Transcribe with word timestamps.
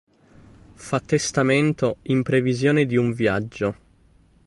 Fa 0.73 0.99
testamento 0.99 1.97
In 2.07 2.23
previsione 2.23 2.87
di 2.87 2.97
un 2.97 3.11
viaggio. 3.13 3.75